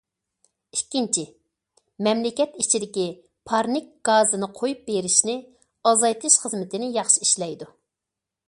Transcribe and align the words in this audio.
ئىككىنچى، 0.75 1.25
مەملىكەت 2.07 2.57
ئىچىدىكى 2.63 3.05
پارنىك 3.51 3.93
گازىنى 4.11 4.51
قويۇپ 4.61 4.83
بېرىشنى 4.91 5.39
ئازايتىش 5.91 6.43
خىزمىتىنى 6.47 6.91
ياخشى 7.01 7.27
ئىشلەيدۇ. 7.27 7.71